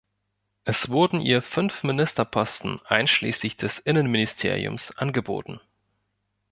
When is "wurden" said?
0.89-1.21